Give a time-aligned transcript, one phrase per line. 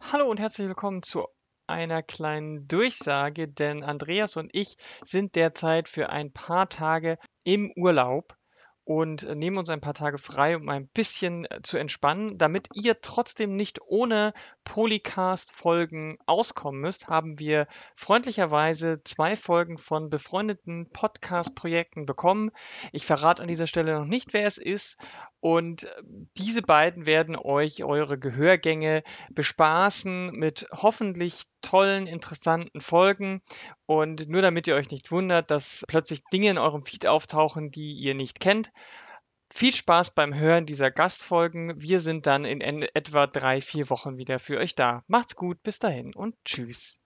[0.00, 1.26] Hallo und herzlich willkommen zu
[1.66, 8.34] einer kleinen Durchsage, denn Andreas und ich sind derzeit für ein paar Tage im Urlaub
[8.86, 12.38] und nehmen uns ein paar Tage frei, um ein bisschen äh, zu entspannen.
[12.38, 14.32] Damit ihr trotzdem nicht ohne
[14.62, 17.66] Polycast-Folgen auskommen müsst, haben wir
[17.96, 22.52] freundlicherweise zwei Folgen von befreundeten Podcast-Projekten bekommen.
[22.92, 24.98] Ich verrate an dieser Stelle noch nicht, wer es ist.
[25.40, 25.88] Und äh,
[26.36, 29.02] diese beiden werden euch eure Gehörgänge
[29.32, 33.42] bespaßen mit hoffentlich tollen, interessanten Folgen.
[33.86, 37.92] Und nur damit ihr euch nicht wundert, dass plötzlich Dinge in eurem Feed auftauchen, die
[37.92, 38.72] ihr nicht kennt.
[39.52, 41.80] Viel Spaß beim Hören dieser Gastfolgen.
[41.80, 45.04] Wir sind dann in etwa drei, vier Wochen wieder für euch da.
[45.06, 46.98] Macht's gut, bis dahin und tschüss.